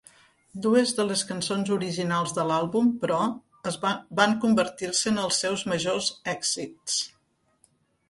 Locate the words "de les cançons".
0.99-1.69